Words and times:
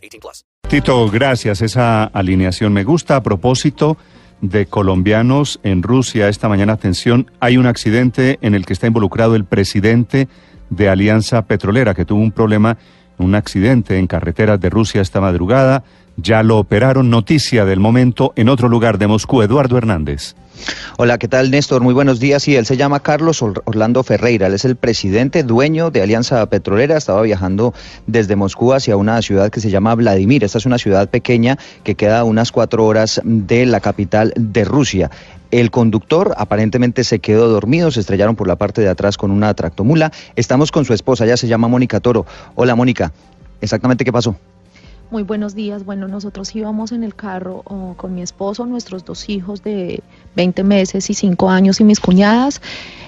18 0.00 0.20
plus. 0.20 0.44
Tito, 0.68 1.10
gracias. 1.10 1.62
Esa 1.62 2.04
alineación 2.04 2.72
me 2.72 2.84
gusta. 2.84 3.16
A 3.16 3.22
propósito 3.22 3.96
de 4.40 4.66
colombianos 4.66 5.60
en 5.62 5.82
Rusia, 5.82 6.28
esta 6.28 6.48
mañana, 6.48 6.74
atención, 6.74 7.30
hay 7.40 7.56
un 7.56 7.66
accidente 7.66 8.38
en 8.40 8.54
el 8.54 8.64
que 8.64 8.72
está 8.72 8.86
involucrado 8.86 9.36
el 9.36 9.44
presidente 9.44 10.28
de 10.70 10.88
Alianza 10.88 11.42
Petrolera, 11.42 11.94
que 11.94 12.04
tuvo 12.04 12.20
un 12.20 12.32
problema, 12.32 12.78
un 13.18 13.34
accidente 13.34 13.98
en 13.98 14.06
carreteras 14.06 14.60
de 14.60 14.70
Rusia 14.70 15.02
esta 15.02 15.20
madrugada. 15.20 15.84
Ya 16.16 16.42
lo 16.42 16.58
operaron. 16.58 17.10
Noticia 17.10 17.64
del 17.64 17.80
momento 17.80 18.32
en 18.36 18.48
otro 18.48 18.68
lugar 18.68 18.98
de 18.98 19.06
Moscú. 19.06 19.42
Eduardo 19.42 19.78
Hernández. 19.78 20.34
Hola, 20.98 21.18
¿qué 21.18 21.28
tal 21.28 21.50
Néstor? 21.50 21.82
Muy 21.82 21.94
buenos 21.94 22.20
días. 22.20 22.46
Y 22.48 22.56
él 22.56 22.66
se 22.66 22.76
llama 22.76 23.00
Carlos 23.00 23.42
Orlando 23.42 24.02
Ferreira. 24.02 24.46
Él 24.46 24.54
es 24.54 24.64
el 24.64 24.76
presidente, 24.76 25.42
dueño 25.42 25.90
de 25.90 26.02
Alianza 26.02 26.44
Petrolera. 26.46 26.96
Estaba 26.96 27.22
viajando 27.22 27.72
desde 28.06 28.36
Moscú 28.36 28.72
hacia 28.74 28.96
una 28.96 29.22
ciudad 29.22 29.50
que 29.50 29.60
se 29.60 29.70
llama 29.70 29.94
Vladimir. 29.94 30.44
Esta 30.44 30.58
es 30.58 30.66
una 30.66 30.78
ciudad 30.78 31.08
pequeña 31.08 31.58
que 31.82 31.94
queda 31.94 32.20
a 32.20 32.24
unas 32.24 32.52
cuatro 32.52 32.84
horas 32.84 33.20
de 33.24 33.66
la 33.66 33.80
capital 33.80 34.32
de 34.36 34.64
Rusia. 34.64 35.10
El 35.50 35.70
conductor 35.70 36.34
aparentemente 36.36 37.02
se 37.02 37.18
quedó 37.18 37.48
dormido, 37.48 37.90
se 37.90 38.00
estrellaron 38.00 38.36
por 38.36 38.46
la 38.46 38.56
parte 38.56 38.82
de 38.82 38.88
atrás 38.88 39.16
con 39.16 39.30
una 39.30 39.52
tractomula. 39.54 40.12
Estamos 40.36 40.70
con 40.70 40.84
su 40.84 40.94
esposa, 40.94 41.24
ella 41.24 41.36
se 41.36 41.48
llama 41.48 41.66
Mónica 41.66 41.98
Toro. 41.98 42.24
Hola 42.54 42.76
Mónica, 42.76 43.12
exactamente 43.60 44.04
qué 44.04 44.12
pasó. 44.12 44.36
Muy 45.10 45.24
buenos 45.24 45.56
días. 45.56 45.84
Bueno, 45.84 46.06
nosotros 46.06 46.54
íbamos 46.54 46.92
en 46.92 47.02
el 47.02 47.16
carro 47.16 47.62
oh, 47.64 47.94
con 47.96 48.14
mi 48.14 48.22
esposo, 48.22 48.64
nuestros 48.64 49.04
dos 49.04 49.28
hijos 49.28 49.64
de 49.64 50.02
20 50.36 50.62
meses 50.62 51.10
y 51.10 51.14
5 51.14 51.50
años 51.50 51.80
y 51.80 51.84
mis 51.84 51.98
cuñadas. 51.98 52.62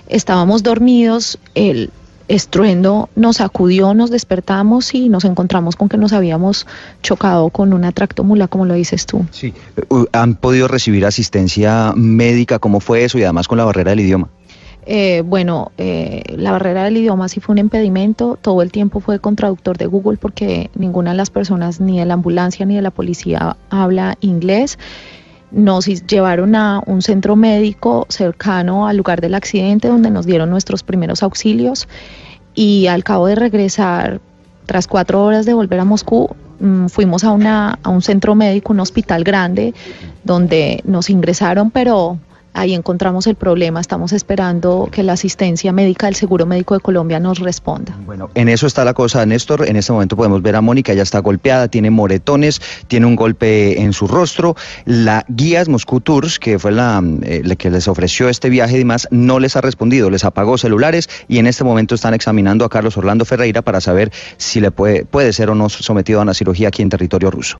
Estábamos 0.08 0.64
dormidos, 0.64 1.38
el 1.54 1.90
estruendo 2.26 3.08
nos 3.14 3.36
sacudió, 3.36 3.94
nos 3.94 4.10
despertamos 4.10 4.94
y 4.94 5.08
nos 5.10 5.24
encontramos 5.24 5.76
con 5.76 5.88
que 5.88 5.96
nos 5.96 6.12
habíamos 6.12 6.66
chocado 7.02 7.50
con 7.50 7.72
una 7.72 7.92
tractomula, 7.92 8.48
como 8.48 8.64
lo 8.64 8.74
dices 8.74 9.06
tú. 9.06 9.24
Sí. 9.30 9.54
¿Han 10.12 10.34
podido 10.34 10.66
recibir 10.66 11.06
asistencia 11.06 11.92
médica? 11.94 12.58
¿Cómo 12.58 12.80
fue 12.80 13.04
eso? 13.04 13.18
Y 13.18 13.22
además 13.22 13.46
con 13.46 13.58
la 13.58 13.64
barrera 13.64 13.90
del 13.90 14.00
idioma. 14.00 14.28
Eh, 14.84 15.22
bueno, 15.24 15.70
eh, 15.78 16.24
la 16.36 16.50
barrera 16.50 16.84
del 16.84 16.96
idioma 16.96 17.28
sí 17.28 17.38
fue 17.38 17.52
un 17.52 17.58
impedimento, 17.58 18.36
todo 18.40 18.62
el 18.62 18.72
tiempo 18.72 18.98
fue 18.98 19.20
con 19.20 19.36
traductor 19.36 19.78
de 19.78 19.86
Google 19.86 20.18
porque 20.18 20.70
ninguna 20.74 21.12
de 21.12 21.16
las 21.16 21.30
personas, 21.30 21.80
ni 21.80 22.00
de 22.00 22.04
la 22.04 22.14
ambulancia 22.14 22.66
ni 22.66 22.74
de 22.74 22.82
la 22.82 22.90
policía, 22.90 23.56
habla 23.70 24.16
inglés. 24.20 24.78
Nos 25.52 25.86
llevaron 25.86 26.56
a 26.56 26.82
un 26.86 27.02
centro 27.02 27.36
médico 27.36 28.06
cercano 28.08 28.88
al 28.88 28.96
lugar 28.96 29.20
del 29.20 29.34
accidente 29.34 29.86
donde 29.86 30.10
nos 30.10 30.26
dieron 30.26 30.50
nuestros 30.50 30.82
primeros 30.82 31.22
auxilios 31.22 31.86
y 32.54 32.86
al 32.86 33.04
cabo 33.04 33.26
de 33.26 33.34
regresar, 33.34 34.20
tras 34.66 34.86
cuatro 34.86 35.24
horas 35.24 35.46
de 35.46 35.54
volver 35.54 35.80
a 35.80 35.84
Moscú, 35.84 36.34
mm, 36.60 36.86
fuimos 36.86 37.22
a, 37.24 37.32
una, 37.32 37.78
a 37.82 37.90
un 37.90 38.02
centro 38.02 38.34
médico, 38.34 38.72
un 38.72 38.80
hospital 38.80 39.22
grande, 39.24 39.74
donde 40.24 40.80
nos 40.84 41.10
ingresaron, 41.10 41.70
pero 41.70 42.18
Ahí 42.54 42.74
encontramos 42.74 43.26
el 43.26 43.34
problema. 43.34 43.80
Estamos 43.80 44.12
esperando 44.12 44.88
que 44.90 45.02
la 45.02 45.14
asistencia 45.14 45.72
médica 45.72 46.06
del 46.06 46.14
Seguro 46.14 46.46
Médico 46.46 46.74
de 46.74 46.80
Colombia 46.80 47.18
nos 47.18 47.38
responda. 47.38 47.96
Bueno, 48.04 48.30
en 48.34 48.48
eso 48.48 48.66
está 48.66 48.84
la 48.84 48.94
cosa, 48.94 49.24
Néstor. 49.24 49.68
En 49.68 49.76
este 49.76 49.92
momento 49.92 50.16
podemos 50.16 50.42
ver 50.42 50.56
a 50.56 50.60
Mónica, 50.60 50.92
ya 50.92 51.02
está 51.02 51.20
golpeada, 51.20 51.68
tiene 51.68 51.90
moretones, 51.90 52.60
tiene 52.88 53.06
un 53.06 53.16
golpe 53.16 53.80
en 53.80 53.92
su 53.92 54.06
rostro. 54.06 54.54
La 54.84 55.24
Guías 55.28 55.68
Moscú 55.68 56.00
Tours, 56.00 56.38
que 56.38 56.58
fue 56.58 56.72
la, 56.72 57.02
eh, 57.22 57.42
que 57.56 57.70
les 57.70 57.88
ofreció 57.88 58.28
este 58.28 58.50
viaje 58.50 58.76
y 58.76 58.78
demás, 58.78 59.08
no 59.10 59.38
les 59.38 59.56
ha 59.56 59.60
respondido, 59.60 60.10
les 60.10 60.24
apagó 60.24 60.58
celulares 60.58 61.08
y 61.28 61.38
en 61.38 61.46
este 61.46 61.64
momento 61.64 61.94
están 61.94 62.14
examinando 62.14 62.64
a 62.64 62.68
Carlos 62.68 62.96
Orlando 62.96 63.24
Ferreira 63.24 63.62
para 63.62 63.80
saber 63.80 64.12
si 64.36 64.60
le 64.60 64.70
puede, 64.70 65.04
puede 65.04 65.32
ser 65.32 65.50
o 65.50 65.54
no 65.54 65.68
sometido 65.68 66.20
a 66.20 66.22
una 66.22 66.34
cirugía 66.34 66.68
aquí 66.68 66.82
en 66.82 66.88
territorio 66.88 67.30
ruso. 67.30 67.58